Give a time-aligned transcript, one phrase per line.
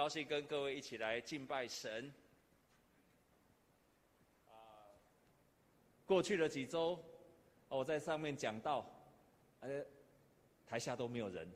[0.00, 2.10] 高兴跟各位一起来敬拜神。
[4.48, 4.88] 啊，
[6.06, 6.98] 过去的几周，
[7.68, 8.90] 我在上面讲到，
[9.60, 9.84] 呃，
[10.66, 11.46] 台下都没有人，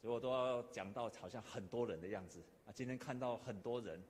[0.00, 2.40] 所以我都要讲到好像很多人的样子。
[2.64, 4.00] 啊，今天看到很多人，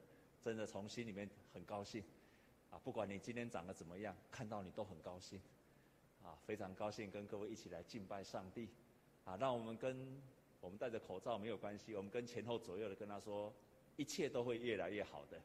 [0.43, 2.05] 真的从心里面很高兴。
[2.71, 5.41] 啊，不管你今天长得怎么样，看到你都很高兴。
[6.23, 8.69] 啊，非常高兴跟各位一起来敬拜上帝。
[9.25, 10.21] 啊，让我们跟
[10.63, 13.53] 我们戴着口罩没有关系，我们跟前后左右的跟他说，
[13.97, 15.43] 一切都会越来越好的。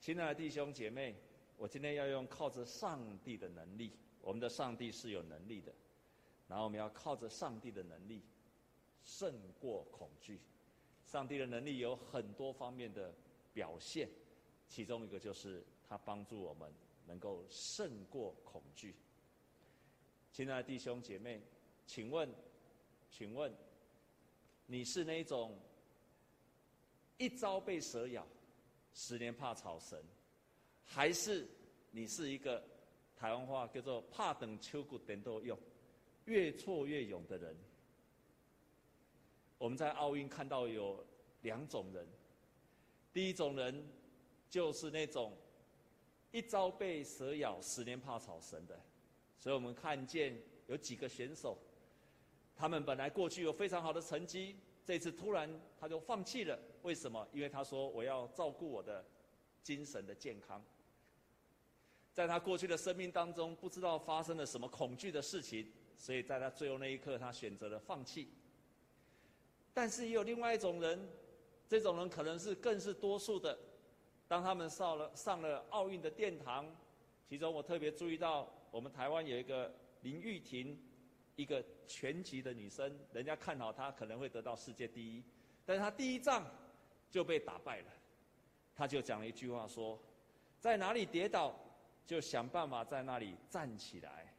[0.00, 1.16] 亲爱的弟兄姐妹，
[1.56, 5.74] 我今天要用靠着上帝的能力，我们的上帝是有能力的，
[6.46, 8.22] 然后我们要靠着上帝的能力
[9.02, 10.40] 胜过恐惧。
[11.04, 13.12] 上帝的能力有很多方面的
[13.52, 14.08] 表现，
[14.68, 16.72] 其中一个就是他帮助我们
[17.06, 18.94] 能够胜过恐惧。
[20.38, 21.42] 亲爱的弟兄姐妹，
[21.84, 22.32] 请问，
[23.10, 23.52] 请问，
[24.66, 25.58] 你是那种
[27.16, 28.24] 一朝被蛇咬，
[28.94, 30.00] 十年怕草绳，
[30.84, 31.44] 还是
[31.90, 32.62] 你是一个
[33.16, 35.58] 台湾话叫做怕等秋谷等都用，
[36.26, 37.56] 越挫越勇的人？
[39.58, 41.04] 我们在奥运看到有
[41.42, 42.06] 两种人，
[43.12, 43.84] 第一种人
[44.48, 45.36] 就是那种
[46.30, 48.80] 一朝被蛇咬，十年怕草绳的。
[49.38, 50.36] 所以我们看见
[50.66, 51.56] 有几个选手，
[52.56, 56.58] 他们本来过去有非常好的成绩，这次突然他就放弃了。
[56.82, 57.26] 为什么？
[57.32, 59.04] 因为他说我要照顾我的
[59.62, 60.62] 精神的健康。
[62.12, 68.28] 在他过去的生命当中，不知道发生了什么恐惧的事情，所以在他最后那一刻，他选择了放弃。
[69.72, 71.08] 但是也有另外一种人，
[71.68, 73.56] 这种人可能是更是多数的。
[74.26, 76.66] 当他们上了上了奥运的殿堂，
[77.28, 80.78] 其中我特别注意到，我们台湾有一个林玉婷，
[81.36, 85.22] 一个拳击的女生，人家看好她可能会得到世界第一，
[85.64, 86.46] 但是她第一仗
[87.10, 87.92] 就被打败了。
[88.74, 89.98] 她就讲了一句话说
[90.58, 91.54] ：“在哪里跌倒，
[92.06, 94.34] 就想办法在那里站起来。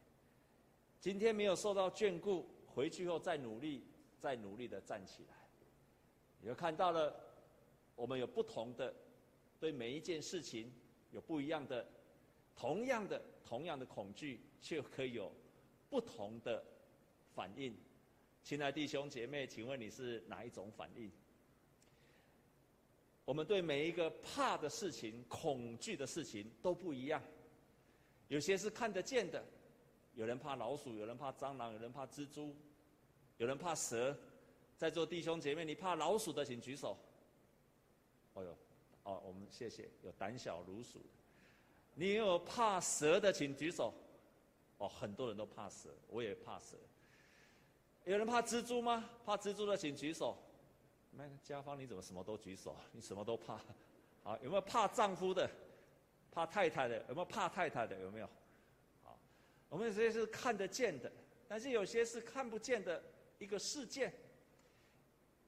[0.98, 3.86] 今天没有受到眷顾，回去后再努力。”
[4.20, 5.34] 再努力的站起来，
[6.42, 7.18] 你就看到了，
[7.96, 8.94] 我们有不同的，
[9.58, 10.70] 对每一件事情
[11.10, 11.88] 有不一样的，
[12.60, 15.32] 同样的同样的恐惧，却可以有
[15.88, 16.62] 不同的
[17.34, 17.74] 反应。
[18.44, 21.10] 亲爱弟兄姐妹，请问你是哪一种反应？
[23.24, 27.22] 我们对每一个怕的事情、恐惧的事情都不一样。
[28.28, 29.42] 有些是看得见的，
[30.12, 32.54] 有人怕老鼠，有人怕蟑螂，有人怕蜘蛛。
[33.38, 34.14] 有人怕蛇，
[34.76, 36.94] 在座弟兄姐妹，你怕老鼠的请举手。
[38.34, 38.58] 哦哟，
[39.04, 41.00] 哦，我们谢谢有胆小如鼠。
[41.94, 43.94] 你有怕蛇的请举手。
[44.78, 46.76] 哦，很多人都怕蛇，我也怕蛇。
[48.04, 49.10] 有人怕蜘蛛吗？
[49.24, 50.36] 怕蜘蛛的请举手。
[51.10, 52.74] 那家芳你怎么什么都举手？
[52.92, 53.60] 你什么都怕。
[54.22, 55.50] 好，有没有怕丈夫的？
[56.30, 57.04] 怕太太的？
[57.08, 57.98] 有没有怕太太的？
[58.00, 58.30] 有没有？
[59.02, 59.18] 好，
[59.68, 61.12] 我们这些是看得见的，
[61.46, 63.02] 但是有些是看不见的。
[63.38, 64.12] 一个事件，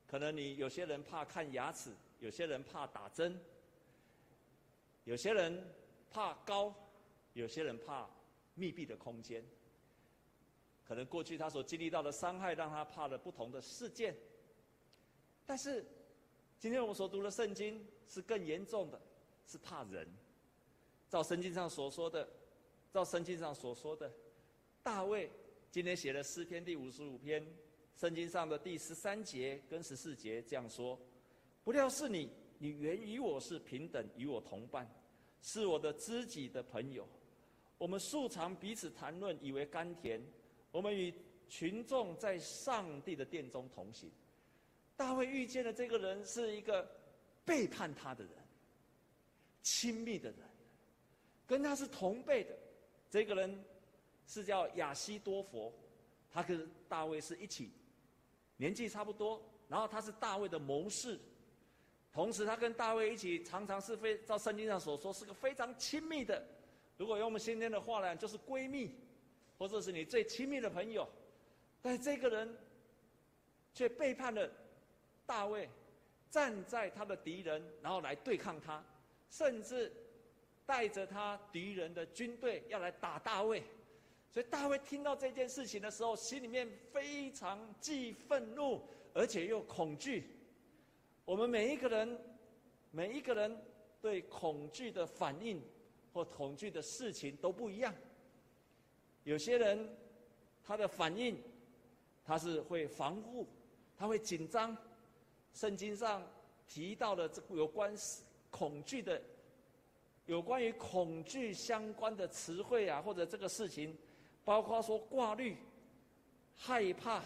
[0.07, 3.39] 可能你有些人怕看牙齿，有些人怕打针，
[5.05, 5.63] 有些人
[6.13, 6.75] 怕高，
[7.33, 8.09] 有些人怕
[8.55, 9.43] 密闭的空间。
[10.85, 14.15] 可能过去他所经历到的伤害，让他怕了不同的事件。
[15.47, 15.85] 但是，
[16.59, 19.01] 今天我们所读的圣经是更严重的，
[19.47, 20.07] 是怕人。
[21.09, 22.29] 照圣经上所说的，
[22.93, 24.13] 照圣经上所说的，
[24.83, 25.31] 大卫
[25.71, 27.47] 今天写了诗篇第五十五篇。
[27.95, 30.99] 圣经上的第十三节跟十四节这样说
[31.63, 32.29] ：“不料是你，
[32.59, 34.91] 你原与我是平等，与我同伴，
[35.43, 37.07] 是我的知己的朋友。
[37.77, 40.19] 我们素常彼此谈论，以为甘甜。
[40.71, 41.13] 我们与
[41.49, 44.11] 群众在上帝的殿中同行。”
[44.97, 46.89] 大卫遇见的这个人是一个
[47.45, 48.33] 背叛他的人，
[49.63, 50.39] 亲密的人，
[51.47, 52.57] 跟他是同辈的。
[53.11, 53.65] 这个人
[54.27, 55.73] 是叫亚希多弗，
[56.31, 57.73] 他跟大卫是一起。
[58.59, 61.19] 年纪差不多，然后他是大卫的谋士，
[62.13, 66.45] 同时他跟大卫一起常常是非照圣经上所说是个非常亲密的，
[66.99, 68.95] 如果用我们今天的话来讲，就是闺蜜，
[69.59, 71.09] 或者是你最亲密的朋友，
[71.81, 72.55] 但这个人
[73.73, 74.51] 却背叛了
[75.25, 75.69] 大卫，
[76.31, 78.85] 站在他的敌人，然后来对抗他，
[79.31, 79.91] 甚至
[80.67, 83.63] 带着他敌人的军队要来打大卫。
[84.31, 88.83] 所以大卫听到这件事情的时候，心里面非常既愤怒，
[89.15, 90.29] 而且又恐惧。
[91.25, 92.19] 我们每一个人，
[92.91, 93.57] 每一个人
[94.01, 95.63] 对恐惧的反应
[96.13, 97.95] 或恐惧的事情都不一样。
[99.25, 99.89] 有些人
[100.65, 101.41] 他的反应
[102.25, 103.47] 他是会防护，
[103.97, 104.77] 他会紧张。
[105.55, 106.27] 圣经上
[106.67, 107.95] 提到的这有关
[108.51, 109.23] 恐惧的，
[110.27, 113.97] 有关于恐惧相关的词汇啊，或者这个事情，
[114.45, 115.57] 包括说挂虑、
[116.57, 117.23] 害怕、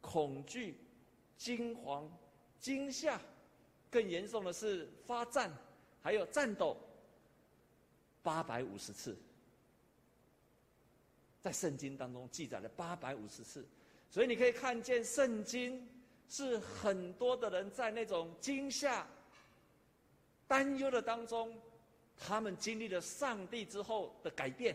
[0.00, 0.76] 恐惧、
[1.36, 2.04] 惊惶、
[2.62, 3.20] 惊吓，
[3.90, 5.52] 更严重的是发颤，
[6.00, 6.74] 还有颤抖，
[8.22, 9.14] 八百五十次，
[11.42, 13.66] 在圣经当中记载了八百五十次，
[14.08, 15.86] 所以你可以看见圣经。
[16.28, 19.06] 是很多的人在那种惊吓、
[20.48, 21.54] 担忧的当中，
[22.16, 24.74] 他们经历了上帝之后的改变，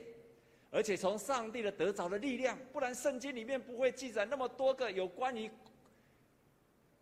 [0.70, 5.50] 而且从上帝的得着的力量，不然圣经里面不会记载那么多个有关于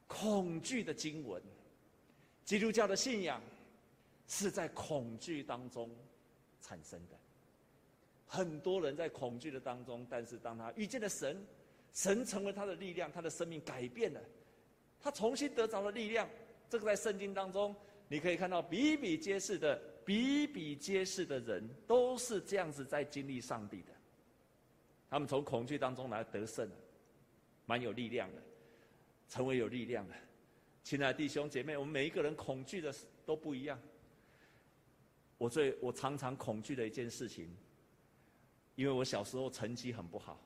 [0.07, 1.41] 恐惧的经文。
[2.43, 3.41] 基督教的信仰
[4.27, 5.89] 是在恐惧当中
[6.61, 7.15] 产生的，
[8.27, 11.43] 很多人在恐惧的当中，但是当他遇见了神，
[11.93, 14.21] 神成为他的力量，他的生命改变了。
[15.01, 16.27] 他重新得着了力量，
[16.69, 17.75] 这个在圣经当中
[18.07, 23.93] 你可以看到比比皆是的，比比皆是的人都是这样子在经历上帝的。
[25.09, 26.69] 他们从恐惧当中来得胜，
[27.65, 28.41] 蛮有力量的，
[29.27, 30.13] 成为有力量的。
[30.83, 32.93] 亲爱的弟兄姐妹，我们每一个人恐惧的
[33.25, 33.79] 都不一样。
[35.37, 37.49] 我最我常常恐惧的一件事情，
[38.75, 40.39] 因为我小时候成绩很不好，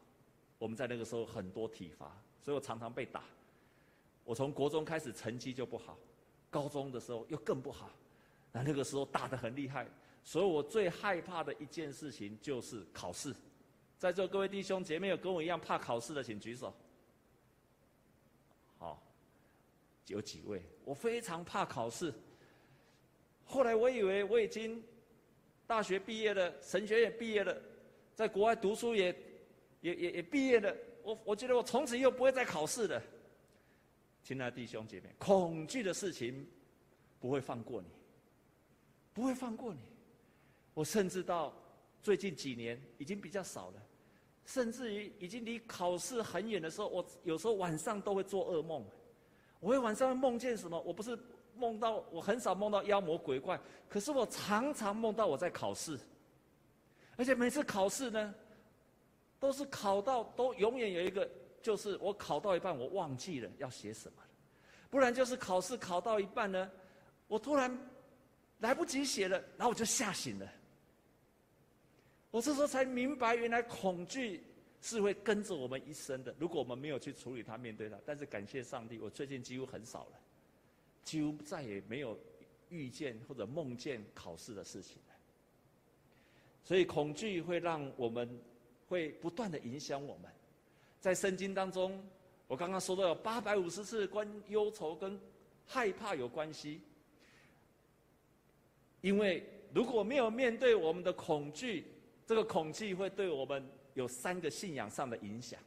[0.58, 3.24] 我们在那个时候很多体罚，所以我常常被打。
[4.24, 5.98] 我从国中开始成绩就不好，
[6.50, 7.92] 高中的时候又更不好，
[8.52, 9.88] 那那个时候打得很厉害，
[10.24, 13.36] 所以我最害怕的一件事情就是考试。
[13.98, 16.74] 在座各位弟兄姐妹有跟我一样怕考试的，请举手。
[18.78, 19.04] 好，
[20.10, 20.62] 有几位？
[20.84, 22.14] 我非常怕考试。
[23.46, 24.84] 后来我以为我已经
[25.66, 27.60] 大学毕业了，神学院毕业了，
[28.14, 29.16] 在国外读书也
[29.82, 33.02] 也也也毕业了，我我觉得我从此以后不会再考试了。
[34.24, 36.46] 亲爱的弟兄姐妹，恐惧的事情
[37.20, 37.88] 不会放过你，
[39.14, 39.80] 不会放过你。
[40.74, 41.54] 我甚至到
[42.02, 43.82] 最近几年已经比较少了，
[44.46, 48.86] 甚至于已经离考试很远的时候，我有时候晚上都会做噩梦。
[49.60, 50.80] 我会晚上会梦见什么？
[50.82, 51.18] 我不是
[51.56, 56.00] 梦到，我很少梦到妖魔鬼怪，可是我常常梦到我在考试，
[57.18, 58.34] 而且每次考试呢，
[59.40, 61.30] 都是考到都永远有一个。
[61.62, 64.30] 就是我考到一半，我忘记了要写什么了，
[64.90, 66.72] 不然就是考试考到一半呢，
[67.28, 67.78] 我突然
[68.60, 70.50] 来不及写了，然后我就吓醒了。
[72.32, 74.42] 我这时候才明白，原来恐惧
[74.82, 76.34] 是会跟着我们一生的。
[76.40, 80.20] 如果我们没有去处理它、面对它，但是感谢上帝，我最近几乎很少了，
[81.04, 82.18] 几乎再也没有
[82.70, 85.16] 遇见或者梦见考试的事情了。
[86.64, 88.30] 所以恐惧会让我们
[88.88, 90.32] 会不断的影响我们。
[91.00, 92.02] 在圣经当中，
[92.48, 95.20] 我刚刚说到有八百五十次关忧愁跟
[95.66, 96.82] 害怕有关系。
[99.02, 99.44] 因为
[99.74, 101.86] 如果没有面对我们的恐惧，
[102.26, 103.66] 这个恐惧会对我们
[104.00, 105.60] 有三个信仰上的影响。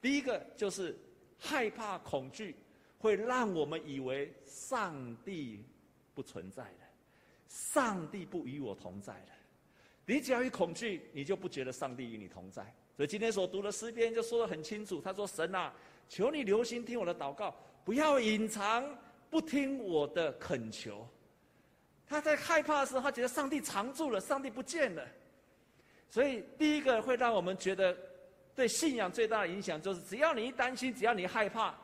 [0.00, 0.96] 第一个就是
[1.38, 2.54] 害怕恐惧，
[2.98, 5.64] 会让我们以为上帝
[6.14, 6.86] 不存在了，
[7.48, 9.28] 上帝不与我同在了。
[10.06, 12.62] 你只要一恐惧，你就不觉得上帝与你同在。
[12.96, 15.74] 所以今天所读的诗篇就说得很清楚，他说：“神啊，
[16.08, 18.86] 求你留心听我的祷告，不要隐藏，
[19.28, 21.04] 不听我的恳求。”
[22.06, 25.04] 他在害怕的时候，他觉得上帝藏住了，上帝不见了。
[26.14, 27.96] 所以第一个会让我们觉得
[28.54, 31.74] 对信仰最大的影响，就是只要你一担心，只要你害怕，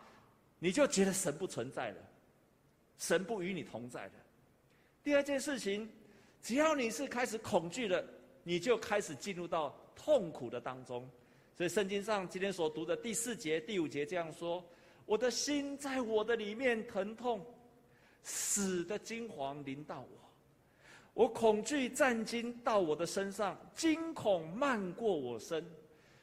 [0.60, 1.96] 你就觉得神不存在了，
[2.96, 4.12] 神不与你同在了。
[5.02, 5.90] 第二件事情，
[6.40, 8.04] 只要你是开始恐惧了，
[8.44, 9.75] 你就开始进入到。
[10.02, 11.06] 痛苦的当中，
[11.54, 14.64] 所以圣经上今天所读的第四节、第五节这样说
[15.04, 17.44] ：“我的心在我的里面疼痛，
[18.22, 20.19] 死的惊惶临到我，
[21.20, 25.62] 我恐惧战惊到我的身上，惊恐漫过我身，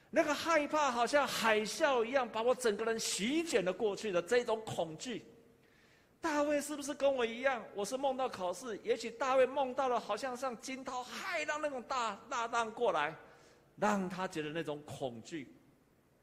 [0.10, 5.24] 那个害怕好像海啸一样把我整个人席卷了过去的这种恐惧。”
[6.20, 7.64] 大卫是不是跟我一样？
[7.76, 13.16] 我是梦到考试，也许大卫梦到了，好像像惊涛骇浪那种大大浪过来。
[13.76, 15.54] 让他觉得那种恐惧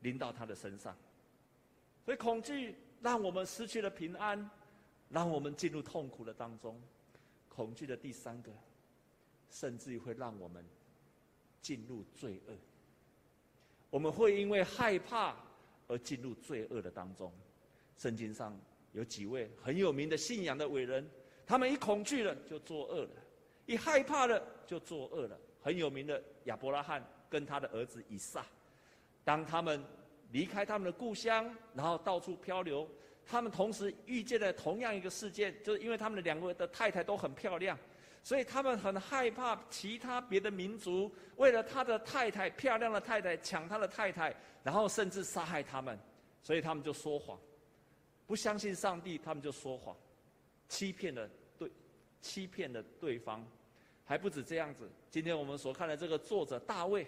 [0.00, 0.96] 临到他的身上，
[2.04, 4.50] 所以恐惧让我们失去了平安，
[5.10, 6.76] 让我们进入痛苦的当中。
[7.54, 8.50] 恐惧的第三个，
[9.48, 10.64] 甚至于会让我们
[11.60, 12.54] 进入罪恶。
[13.90, 15.36] 我们会因为害怕
[15.86, 17.32] 而进入罪恶的当中。
[17.96, 18.58] 圣经上
[18.92, 21.08] 有几位很有名的信仰的伟人，
[21.46, 23.10] 他们一恐惧了就作恶了，
[23.66, 25.38] 一害怕了就作恶了。
[25.60, 27.04] 很有名的亚伯拉罕。
[27.30, 28.46] 跟他的儿子以撒，
[29.24, 29.82] 当他们
[30.30, 32.88] 离开他们的故乡，然后到处漂流。
[33.26, 37.78] 他们同时遇见了同样一个事件，就是因为他们的两个的太太都很漂亮，
[38.22, 45.98] 所以他们很害怕其他别的民族为了他的太太漂亮的太太抢他的太太，然后甚至杀害他们，
[46.42, 47.38] 所以他们就说谎，
[48.26, 49.96] 不相信上帝，他们就说谎，
[50.68, 51.28] 欺骗了
[51.58, 51.70] 对，
[52.20, 53.46] 欺骗了对方，
[54.04, 54.88] 还不止这样子。
[55.10, 57.06] 今天我们所看的这个作者大卫，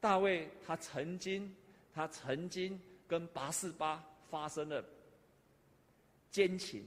[0.00, 1.54] 大卫他曾经，
[1.94, 4.82] 他曾经跟拔示巴发生了。
[6.30, 6.84] 奸情、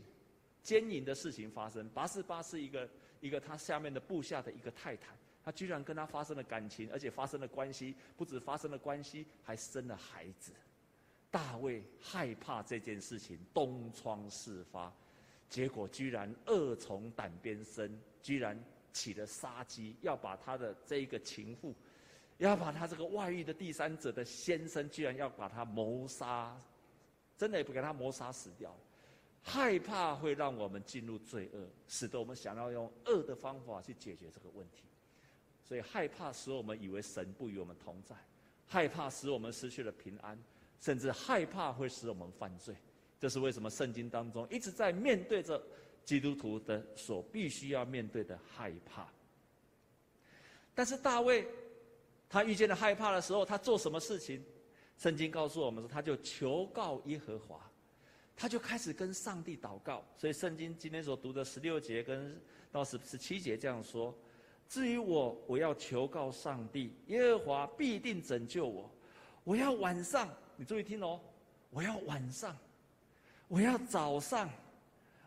[0.64, 1.88] 奸淫的事情发生。
[1.90, 10.52] 拔示巴是一个一个他下面的部下的一个太太，他居然跟他发生了感情，而且发生了关系，不止发生了关系，还生了孩子。
[11.30, 14.94] 大卫害怕这件事情东窗事发，
[15.50, 18.56] 结果居然恶从胆边生，居然
[18.92, 21.74] 起了杀机，要把他的这一个情妇，
[22.38, 26.56] 要把他这个外遇的第三者的先生，居然要把他谋杀，
[27.36, 28.76] 真的也不给他谋杀死掉。
[29.44, 34.84] 害怕会让我们进入罪恶，使得我们想要用恶的方法去解决这个问题，
[35.64, 38.16] 所以害怕使我们以为神不与我们同在，
[38.66, 40.42] 害怕使我们失去了平安，
[40.80, 42.74] 甚至害怕会使我们犯罪。
[43.20, 45.62] 这是为什么圣经当中一直在面对着
[46.04, 49.08] 基督徒的所必须要面对的害怕。
[50.74, 51.46] 但是大卫，
[52.30, 54.44] 他遇见了害怕的时候，他做什么事情？
[54.98, 57.70] 圣经告诉我们说，他就求告耶和华。
[58.36, 64.14] 他就开始跟上帝祷告，所以圣经今天所读的十六节跟到十十七节这样说：
[64.68, 68.90] 至于我，我要求告上帝，耶和华必定拯救我。
[69.44, 71.20] 我要晚上，你注意听哦，
[71.70, 72.58] 我要晚上，
[73.48, 74.50] 我要早上，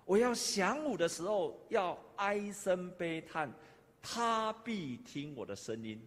[0.05, 3.51] 我要晌午的时候要哀声悲叹，
[4.03, 6.01] 他必听我的声音。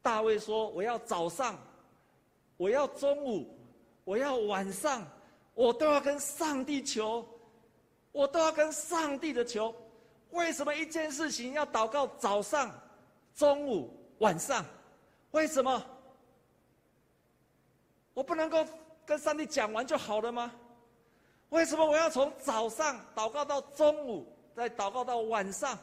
[0.00, 1.58] 大卫说：我要早上，
[2.56, 3.58] 我要中午，
[4.04, 5.04] 我要晚上。
[5.54, 7.26] 我都要跟上帝求，
[8.12, 9.74] 我都要跟上帝的求。
[10.30, 12.70] 为什么一件事情要祷告早上、
[13.34, 14.64] 中午、晚上？
[15.30, 15.84] 为什么？
[18.12, 18.66] 我不能够
[19.06, 20.52] 跟上帝讲完就好了吗？
[21.50, 25.78] 为什么我要从早上祷告到中午，再祷告到晚上，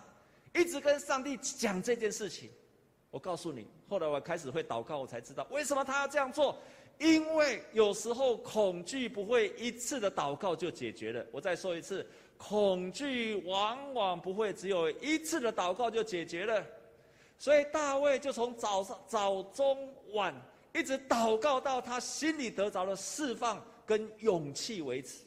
[0.53, 2.49] 一直跟上帝讲这件事情？
[3.09, 6.57] 我告诉你，后来我开始会祷告，我才知道为什么他要这样做。
[7.01, 11.25] 因为有时候恐惧不会一次的祷告就解决了。
[11.31, 12.05] 我再说一次，
[12.37, 16.63] 恐惧往往不会只有一次的祷告就解决了。
[17.39, 20.31] 所以大卫就从早上、早中晚
[20.75, 25.21] 一直祷告到他心里得着了释放跟勇气为止。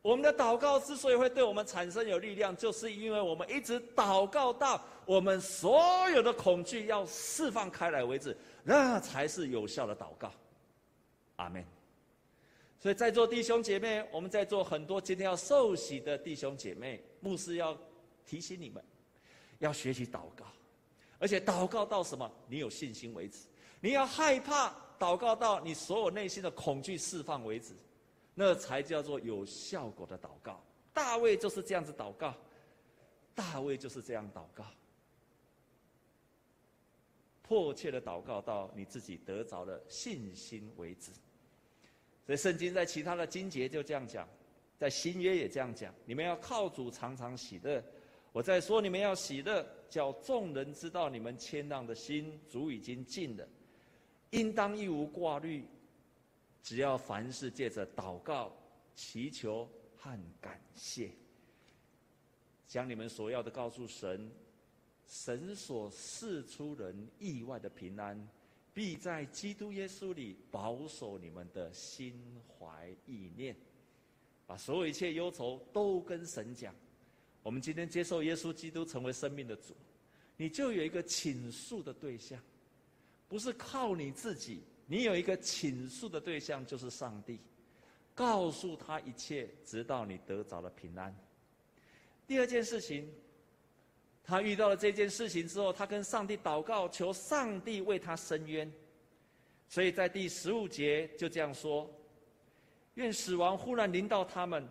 [0.00, 8.34] 我们的祷告之所以会对我们产生有力量，就是因为我们一直祷告到我们所有的恐惧要释放开来为止，
[8.64, 10.32] 那才是有效的祷告。
[11.40, 11.64] 阿门。
[12.78, 17.76] 所以在座弟兄姐妹，我们在座很多今天要受洗的弟兄姐妹，牧师要
[18.24, 18.82] 提醒你们，
[19.58, 20.46] 要学习祷告，
[21.18, 22.30] 而且祷告到什么？
[22.48, 23.46] 你有信心为止。
[23.80, 27.74] 你要害怕，祷告到你所有内心的恐惧释放为止，
[28.34, 30.62] 那才叫做有效果的祷告。
[30.92, 32.34] 大卫就是这样子祷告，
[33.34, 34.64] 大卫就是这样祷告，
[37.42, 41.10] 迫切的祷告到你自己得着了信心为止。
[42.30, 44.28] 所以圣经在其他的经节就这样讲，
[44.78, 47.82] 在新约也这样讲：你们要靠主常常喜乐。
[48.30, 53.44] 我在说你们要喜乐，叫众人知道你们谦让的心，主已经近了。
[54.30, 55.64] 应当一无挂虑，
[56.62, 58.56] 只要凡事借着祷告、
[58.94, 61.10] 祈求和感谢，
[62.68, 64.30] 将你们所要的告诉神，
[65.04, 68.28] 神所赐出人意外的平安。
[68.72, 72.14] 必在基督耶稣里保守你们的心
[72.46, 73.56] 怀意念，
[74.46, 76.74] 把所有一切忧愁都跟神讲。
[77.42, 79.74] 我们今天接受耶稣基督成为生命的主，
[80.36, 82.40] 你就有一个倾诉的对象，
[83.28, 87.40] 不是靠你自己，你有一个倾诉的对象，就是上帝，
[88.14, 91.14] 告诉他一切，直到你得着了平安。
[92.26, 93.10] 第二件事情。
[94.22, 98.70] 他遇到了这件事情之后，他跟上帝祷告，求上帝为他伸冤。
[99.68, 101.90] 所以在第十五节就这样说
[102.94, 104.68] ：“愿死亡忽然临到他们。”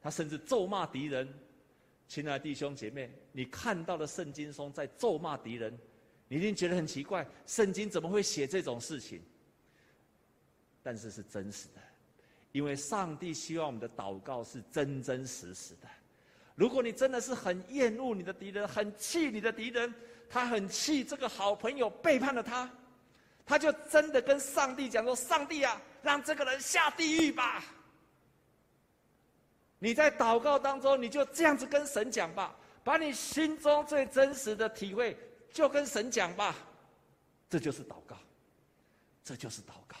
[0.00, 1.26] 他甚至咒骂敌人。
[2.06, 5.76] 亲爱的弟兄姐妹，你看到了圣经中在咒骂敌人，
[6.28, 9.22] 你一定觉得很奇怪，圣经怎么会写这种事情？
[10.82, 11.80] 但是是真实的，
[12.52, 15.88] 因为上帝希望我们的祷告是真真实实的。
[16.54, 19.92] 如果你真的是很厌恶你的敌人，很气你的敌人，
[20.28, 22.70] 他很气这个好朋友背叛了他，
[23.44, 27.64] 他就真的跟上帝讲说：“上帝啊，让这个人下地狱吧！”
[29.80, 35.16] 你在祷告当中，你就这样子跟神讲吧，把你心中最真实的体会
[35.52, 36.54] 就跟神讲吧。
[37.50, 38.16] 这就是祷告，
[39.24, 39.96] 这就是祷告。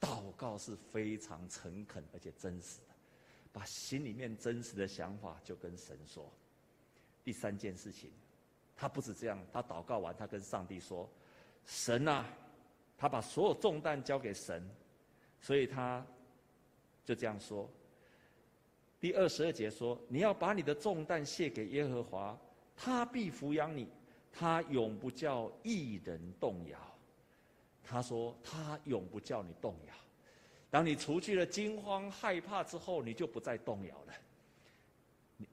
[0.00, 2.91] 祷告是非常诚恳而且真实的，
[3.52, 6.32] 把心里面真实的想法就跟神说。
[7.22, 8.10] 第三件事情，
[8.74, 11.08] 他不止这样，他祷告完，他跟上帝说
[11.64, 12.26] ：“神啊，
[12.98, 14.68] 他把所有重担交给神，
[15.40, 16.04] 所以他
[17.04, 17.70] 就这样说。”
[18.98, 22.38] 第二十二节说：“你要把你的重担卸给耶和华，
[22.76, 23.88] 他必抚养你，
[24.32, 26.78] 他永不叫一人动摇。”
[27.84, 29.94] 他说：“他永不叫你动摇。
[30.72, 34.14] 当你除去了惊慌害怕之后，你就不再动摇了。”
[35.36, 35.46] 你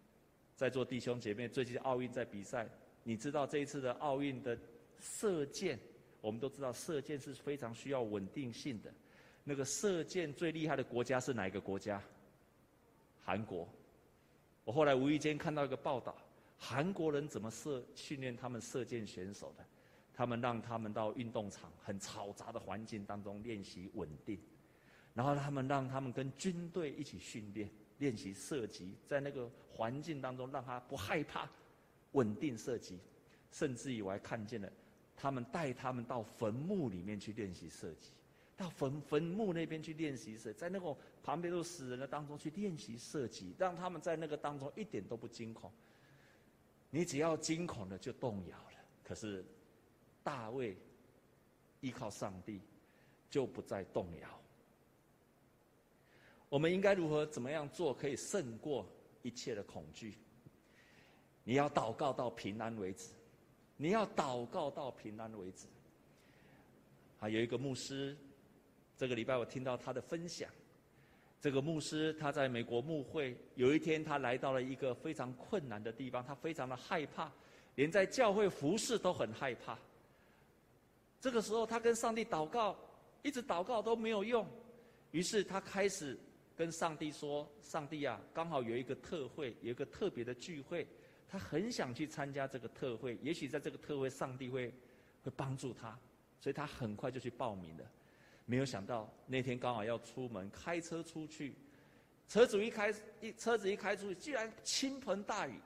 [0.56, 2.66] 在座弟兄姐妹，最近奥运在比赛，
[3.04, 4.58] 你知道这一次的奥运的
[4.98, 5.78] 射箭，
[6.22, 8.90] 我们都知道射箭是非常需要稳定性的。
[9.44, 12.02] 那个射箭最厉害的国家是哪一个国家？
[13.22, 13.68] 韩国。
[14.64, 16.16] 我后来无意间看到一个报道，
[16.58, 19.66] 韩国人怎么射训练他们射箭选手的？
[20.14, 24.40] 他们让他们到运动场很嘈杂的环境当中练习稳定，
[25.20, 27.70] 然后他们让他们跟军队一起训练。
[27.98, 31.46] 练习射击，在那个环境当中，让他不害怕，
[32.14, 32.98] 稳定射击。
[33.52, 34.72] 甚至于我还看见了，
[35.18, 38.12] 他们带他们到坟墓里面去练习射击，
[38.56, 45.70] 到坟坟墓那边去练习射，在那个旁边都死人的当中去练习射击，让他们在那个当中一点都不惊恐。
[46.90, 48.80] 你只要惊恐了，就动摇了。
[49.04, 49.44] 可是
[50.24, 50.78] 大卫
[51.82, 52.62] 依靠上帝，
[53.30, 54.39] 就不再动摇。
[56.50, 58.84] 我们应该如何怎么样做，可以胜过
[59.22, 60.18] 一切的恐惧？
[61.44, 63.10] 你要祷告到平安为止，
[63.78, 65.68] 你要祷告到平安为止。
[67.20, 68.18] 啊，有一个牧师，
[68.98, 70.50] 这个礼拜我听到他的分享。
[71.40, 77.32] 这个牧师他在美国牧会，有一天他来到了一个非常困难的地方，他非常的害怕，
[77.76, 79.78] 连在教会服侍都很害怕。
[81.22, 82.76] 这个时候他跟上帝祷告，
[83.22, 84.48] 一直祷告都没有用，
[85.12, 86.18] 于是他开始。
[86.60, 90.86] 跟上帝说：“上帝啊，刚好有一个特会，有一个特别的聚会，
[91.26, 93.18] 他很想去参加这个特会。
[93.22, 94.70] 也许在这个特会，上帝会
[95.24, 95.98] 会帮助他，
[96.38, 97.86] 所以他很快就去报名了。
[98.46, 101.56] 没有想到那天刚好要出门，开车出去，
[102.28, 105.62] 车主一开一车子一开出去，居然倾盆大雨，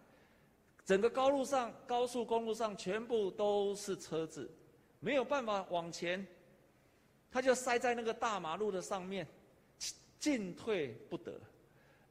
[0.85, 4.47] 整个高路上、高速公路上全部都是车子，
[4.99, 6.23] 没有办法往前，
[7.31, 9.27] 他就塞在那个大马路的上面。”
[10.23, 11.37] 进退不得，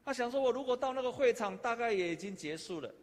[0.05, 2.93] 他想说：“我如果到那个会场，大概也已经结束了。”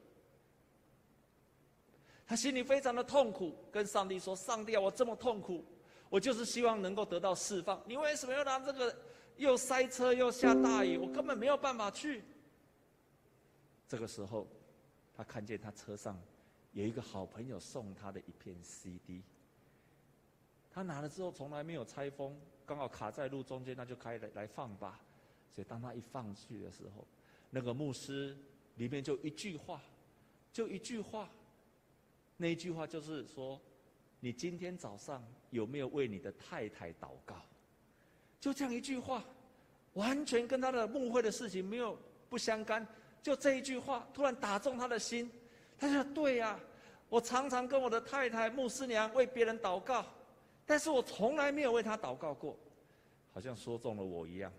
[2.25, 5.65] 他心里非常的痛苦，跟上帝说：“上帝啊，我这么痛苦，
[6.09, 7.83] 我就是希望能够得到释放。
[7.89, 8.97] 你为什么要让这个
[9.37, 10.97] 又塞车又下大雨？
[10.97, 12.23] 我根本没有办法去。”
[13.89, 14.47] 这个时候，
[15.17, 16.17] 他看见他车上
[16.71, 19.25] 有一个好朋友送他的一片 CD，
[20.71, 22.41] 他拿了之后从来没有拆封。
[22.71, 25.01] 刚好卡在路中间，那就开来来放吧。
[25.53, 27.05] 所以当他一放去的时候，
[27.51, 28.39] 那个牧师
[28.77, 29.83] 里面就一句话，
[30.53, 31.29] 就一句话，
[32.37, 33.61] 那一句话就是说
[34.21, 37.43] ：“你今天早上有没有为你的太太祷告？”
[38.39, 39.25] 就这样一句话，
[39.95, 42.87] 完全跟他的牧会的事情没有不相干。
[43.21, 45.29] 就这一句话突然打中他的心，
[45.77, 46.57] 他说：“对呀，
[47.09, 50.07] 我常常跟我的太太牧师娘为别人祷告。”
[50.71, 52.57] 但是我从来没有为他祷告过，
[53.33, 54.53] 好像说中了我一样。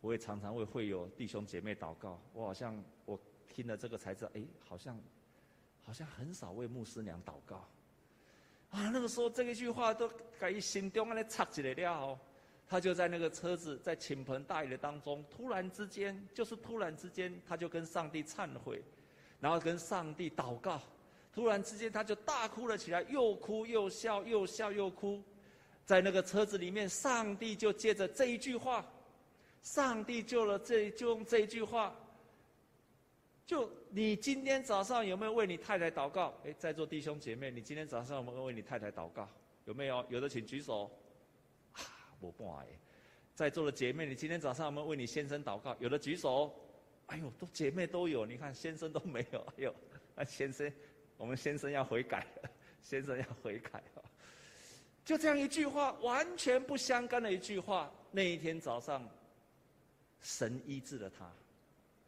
[0.00, 5.00] 我也常常为会友弟兄姐妹祷告，我好像我听了这个才知道，哎，好像
[5.84, 7.64] 好像很少为牧师娘祷告。
[8.70, 12.18] 啊，那个时候这一句话都在心中那里插起来了。
[12.66, 18.82] 他就在那个车子在倾盆大雨的当中，突然之间，就是突然之间，他就跟上帝忏悔，
[19.38, 20.82] 然后跟上帝祷告。
[21.32, 25.22] 突然之间，他就大哭了起来，又哭又笑，又笑又哭。
[25.84, 28.84] 在那个车子里面，上帝就借着这一句话，
[29.62, 31.94] 上帝救了这，就用这一句话。
[33.46, 36.32] 就你今天早上有没有为你太太祷告？
[36.44, 39.28] 哎，在座弟兄姐妹，你今天早上有没有为你太太祷告？
[39.64, 40.04] 有没有？
[40.08, 40.90] 有的请举手。
[41.72, 41.82] 啊，
[42.20, 42.66] 我不爱。
[43.34, 45.76] 在座的姐妹，你今天早上有没有为你先生祷告？
[45.80, 46.54] 有的举手。
[47.06, 49.40] 哎呦，都姐妹都有，你看先生都没有。
[49.40, 49.74] 哎呦，
[50.14, 50.72] 那先生。
[51.20, 52.26] 我们先生要悔改，
[52.82, 53.82] 先生要悔改。
[55.04, 57.92] 就这样一句话，完全不相干的一句话。
[58.10, 59.06] 那一天早上，
[60.22, 61.30] 神医治了他，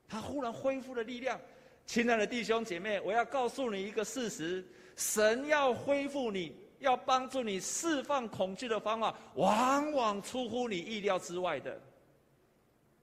[0.09, 1.39] 他忽然恢复了力量。
[1.85, 4.65] 亲爱的弟兄姐妹，我要告诉你一个事实：
[4.97, 11.79] 神要恢复你，要帮助你释放恐惧的方法，往往出乎你意料之外的，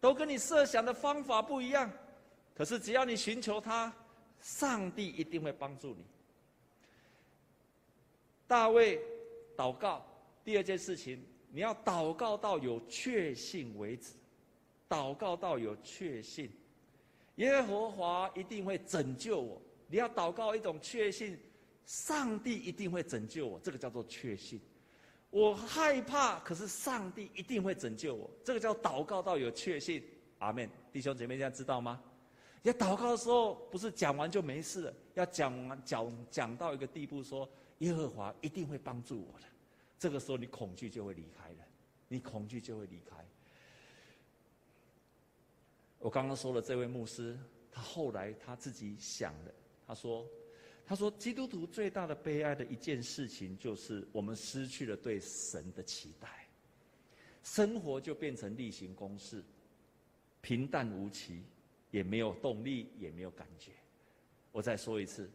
[0.02, 1.91] 都跟你设想的方法不一样。
[2.56, 3.93] 可是只要你寻求他，
[4.41, 6.04] 上帝一定会帮助你。
[8.47, 8.99] 大卫
[9.56, 10.06] 祷告，
[10.43, 11.21] 第二件事情，
[11.52, 14.13] 你要祷告到有确信为止，
[14.88, 16.49] 祷告到有确信，
[17.36, 19.62] 耶和华一定会拯救我。
[19.88, 21.38] 你要祷告一种确信。
[21.86, 24.62] 上帝一定会拯救我，这个叫做确信。
[25.32, 30.04] 我害怕，可是上帝一定会拯救我，这个叫祷告到有确信。
[30.38, 30.69] 阿门。
[30.93, 31.99] 弟兄姐妹，现在知道吗？
[32.63, 39.45] 要祷告的时候，不是讲完就没事了，要讲完讲讲到一个地步，说耶和华一定会帮助我的。
[39.98, 41.65] 这个时候，你恐惧就会离开了，
[42.08, 43.15] 你恐惧就会离开。
[46.00, 47.38] 我刚刚说了，这位牧师，
[47.72, 49.54] 他后来他自己想的，
[49.88, 50.26] 他说。
[50.86, 56.48] 他说：“基督徒最大的悲哀的一件事情，就是我们失去了对神的期待，
[57.43, 59.43] 生活就变成例行公事，
[60.41, 61.43] 平淡无奇，
[61.91, 63.71] 也没有动力，也没有感觉。”
[64.52, 65.30] 我再说一次，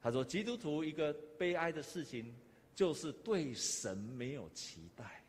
[0.00, 2.34] 他说：“基督徒一个悲哀的事情，
[2.74, 5.22] 就是对神没有期待。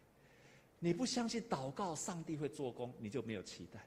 [0.80, 3.80] 你不相信祷告上帝会做工，你就没有期待；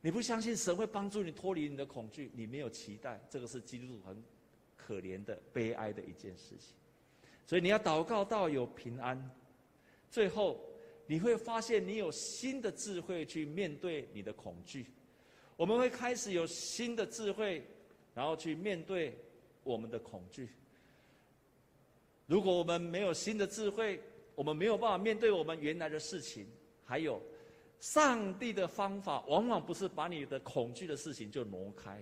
[0.00, 3.20] 你不相信神会帮助你脱离你的恐惧，你没有期待。
[3.30, 4.22] 这个是基督徒很。”
[4.88, 6.74] 可怜的、悲哀的一件事情，
[7.46, 9.30] 所以你要祷告到有平安，
[10.08, 10.58] 最后
[11.06, 14.86] 你会发现你有新的智慧去面对你的恐惧。
[15.58, 17.60] 我们会开始有新的智慧，
[18.14, 19.12] 然后去面对
[19.64, 20.48] 我们的恐惧。
[22.26, 24.00] 如果我们没有新的智慧，
[24.36, 26.46] 我们没有办法面对我们原来的事情。
[26.84, 27.20] 还有，
[27.80, 32.00] 上帝的方法往往不是把你的恐惧的事情就挪开。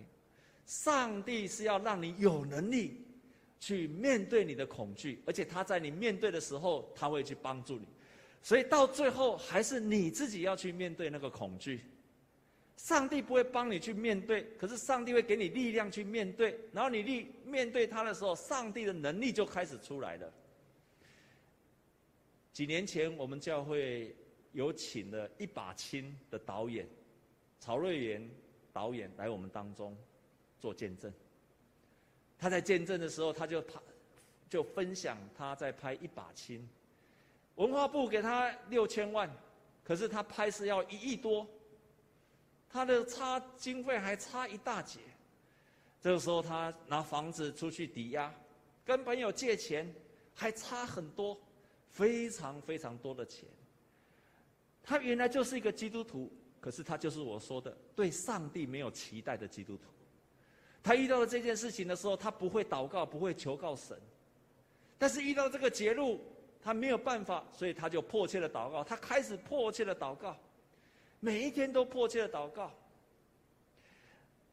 [0.67, 3.01] 上帝是要让你有能力
[3.59, 7.89] 去面对你的恐惧，而且他在你面对的时候，他会去帮助你。
[8.43, 11.81] 所以到最后，还是你自己要去面对那个恐惧。
[12.77, 16.59] 上帝不会帮你去面对，可是上帝会给你力量去面对。
[16.73, 20.33] 然后你力面对他的时候，上帝的能力就开始出来了。
[22.53, 24.15] 几年前，我们教会
[24.53, 26.87] 有请了一把青的导演
[27.59, 28.31] 曹瑞元
[28.73, 29.97] 导演来我们当中。
[30.59, 31.13] 做见证，
[32.39, 33.81] 他在见证的时候，他就他，
[34.49, 36.67] 就分享他在拍一把青。
[37.57, 39.31] 文化部给他六千万，
[39.85, 41.47] 可是他拍是要一亿多，
[42.77, 45.01] 他的差经费还差一大截。
[45.99, 48.31] 这个时候他拿房子出去抵押，
[48.85, 49.91] 跟朋友借钱，
[50.35, 51.41] 还差很多，
[51.89, 53.49] 非常非常多的钱。
[54.85, 59.85] 他原来就是一个基督徒，可是他就是我说的对上帝没有期待的基督徒。
[60.83, 63.99] 他遇到了这件事情的时候，他不会祷告，不会求告神。
[64.99, 66.21] 但是遇到这个劫路，
[66.61, 68.85] 他没有办法，所以他就迫切的祷告。
[68.85, 70.37] 他开始迫切的祷告，
[71.21, 72.73] 每一天都迫切的祷告。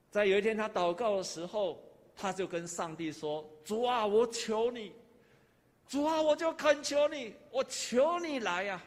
[0.10, 1.84] 在有一天他祷告的时候，
[2.16, 4.94] 他就跟上帝说：“主啊，我求你，
[5.88, 8.84] 主啊，我就恳求你，我求你来呀！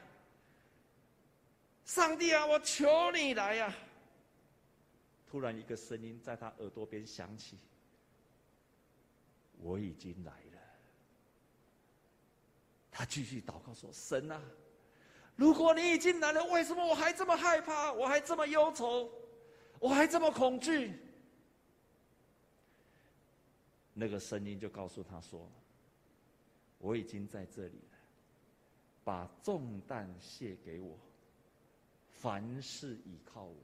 [1.85, 3.75] 上帝啊，我求你来呀！”
[5.27, 7.59] 突然，一个声音在他耳朵边响起
[9.61, 10.61] ：“我已经来了。”
[12.93, 14.41] 他继续祷告说：“神啊，
[15.37, 17.93] 如果你已经来了，为什么我还这么害怕？
[17.93, 19.11] 我还这么忧愁？
[19.79, 20.99] 我还这么恐惧？”
[23.93, 25.49] 那个声音就告诉他说
[26.81, 27.99] ：“我已经在这里了，
[29.05, 30.99] 把重担卸给我，
[32.11, 33.55] 凡事倚靠我。”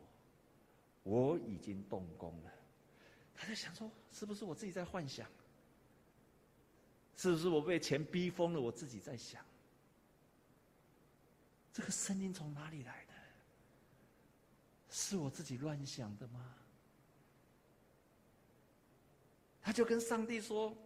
[1.05, 2.53] 我已经动工了，
[3.35, 5.27] 他在想说：是不是我自己在幻想？
[7.17, 8.61] 是不是我被钱逼疯了？
[8.61, 9.45] 我自己在想，
[11.73, 13.13] 这个声音从哪里来的？
[14.91, 16.55] 是我自己乱想的吗？
[19.63, 20.77] 他就跟上帝说：“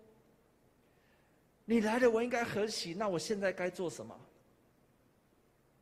[1.64, 2.94] 你来了，我应该何喜？
[2.94, 4.16] 那我现在该做什么？”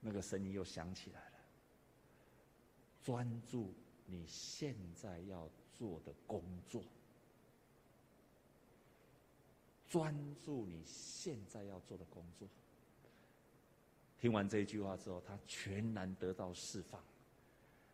[0.01, 1.39] 那个声音又响起来了，
[3.03, 3.75] 专注。
[4.07, 6.85] 你现在要做的工作，
[9.89, 10.15] 专
[10.45, 12.47] 注你现在要做的工作。
[14.25, 16.99] 听完这一句话之后，他全然得到释放，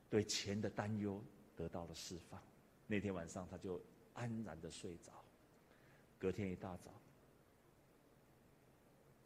[0.09, 1.21] 对钱的担忧
[1.57, 2.41] 得到了释放。
[2.87, 3.83] 那天晚上，他就
[4.15, 5.13] 安然的睡着。
[6.21, 6.93] 隔天一大早，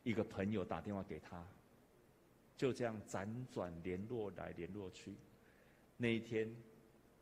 [0.03, 1.47] 一个朋友打电话给他，
[2.57, 5.15] 就这样辗转联络来联络去。
[5.99, 6.51] 那一天。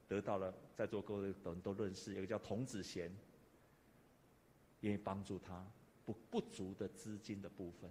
[0.06, 3.10] 得到了，在座各位都都认识，有个叫童子贤，
[4.80, 5.66] 愿意帮助他
[6.04, 7.90] 不不足的资金的部分，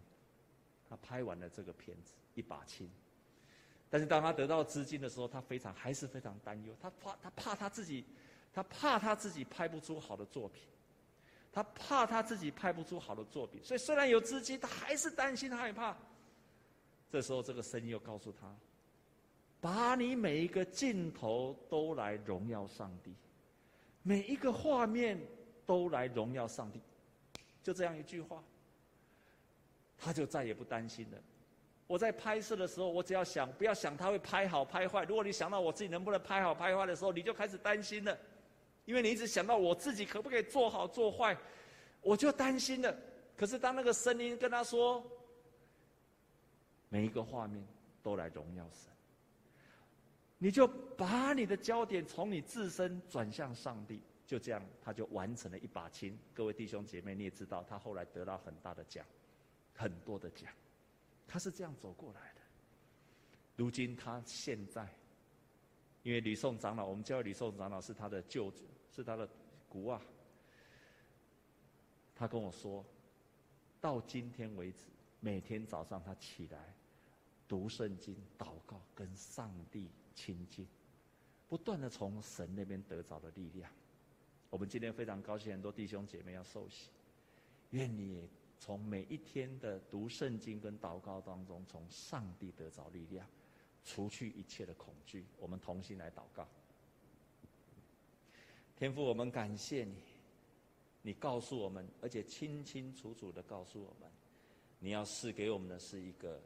[0.91, 2.91] 他拍完了这个片子一把青。
[3.89, 8.03] 但是当他得到资金的时候，他非常还是非常担忧，他怕他怕他自己，
[8.53, 10.63] 他怕他自己拍不出好的作品，
[11.49, 15.97] 他怕他自己拍不出好的作品，所以虽然有资金，他还是担心害怕。
[17.09, 18.53] 这时候，这个声音又告诉他：
[19.61, 23.15] 把你每一个镜头都来荣耀上帝，
[24.03, 25.17] 每一个画面
[25.65, 26.81] 都来荣耀上帝。
[27.61, 28.43] 就这样一句话，
[30.03, 31.17] 他就再也不担心了。
[31.85, 35.03] 我在拍摄的时候，我只要想，不要想他会拍好拍坏。
[35.03, 38.17] 如果你想到我自己能不能拍好拍坏的时候，你就开始担心了，
[38.85, 41.37] 因为你一直想到我自己可不可以做好做坏，
[42.01, 42.95] 我就担心了。
[43.37, 45.05] 可是当那个声音跟他说，
[46.89, 47.63] 每一个画面
[48.01, 48.91] 都来荣耀神，
[50.39, 54.01] 你就把你的焦点从你自身转向上帝。
[54.25, 56.17] 就这样，他就完成了一把琴。
[56.33, 59.05] 各位弟兄姐妹，你也知道，他后来得到很大的奖，
[59.81, 60.53] 很多的奖。
[61.27, 62.41] 他是这样走过来的。
[63.55, 64.87] 如今他现在，
[66.03, 69.27] 因为吕宋长老，我们叫吕宋长老是他的舅子，是他的
[69.67, 70.01] 姑啊。
[72.15, 72.85] 他跟我说，
[73.79, 74.85] 到今天为止，
[75.19, 76.75] 每天早上他起来
[77.47, 80.67] 读圣经、祷告，跟上帝亲近，
[81.47, 83.71] 不断的从神那边得着的力量。
[84.49, 86.89] 我们今天非常高兴，很多弟兄姐妹要受洗。
[87.71, 88.29] 愿你
[88.61, 93.27] 从每一天的读圣经跟祷告当中，从上帝得着力量，
[93.83, 95.25] 除去一切的恐惧。
[95.39, 96.47] 我们同心来祷告。
[98.77, 99.95] 天父，我们感谢你，
[101.01, 104.07] 你告诉我们，而且清清楚楚的告诉我们，
[104.77, 106.39] 你要赐给我们的是一个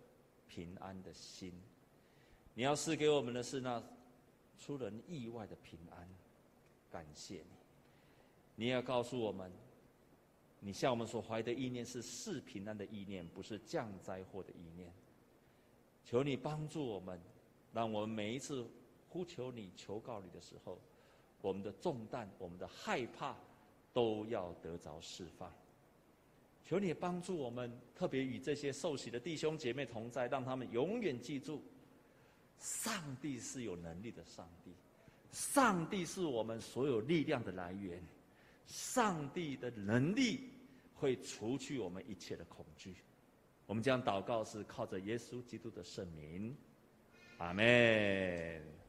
[0.47, 1.51] 平安的心，
[2.53, 3.83] 你要赐给我们的是那
[4.57, 6.07] 出人意外的平安。
[6.89, 7.57] 感谢你。
[8.55, 9.51] 你要告诉我们，
[10.65, 14.91] 你向我们所怀的意念是赐平安的意念，不是降灾祸的意念。
[16.03, 17.21] 求你帮助我们，
[17.71, 18.65] 让我们每一次
[19.07, 20.81] 呼求你、求告你的时候，
[21.39, 23.35] 我们的重担、我们的害怕，
[23.93, 25.53] 都要得着释放。
[26.63, 31.61] 求你帮助我们，特别与这些受洗的弟兄姐妹同在，让他们永远记住，
[32.57, 34.71] 上帝是有能力的上帝，
[35.31, 38.01] 上帝是我们所有力量的来源。
[38.67, 40.49] 上帝的能力
[40.95, 42.95] 会除去我们一切的恐惧。
[43.67, 46.55] 我们将祷告是靠着耶稣基督的圣名，
[47.37, 48.84] 阿门。